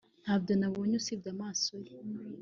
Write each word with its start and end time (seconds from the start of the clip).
ntacyo 0.23 0.53
nabonye, 0.59 0.93
usibye 0.99 1.29
amaso 1.35 1.73
ye 1.85 1.95